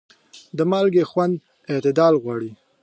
د 0.57 0.59
مالګې 0.71 1.03
خوند 1.11 1.33
اعتدال 1.71 2.13
غواړي. 2.23 2.51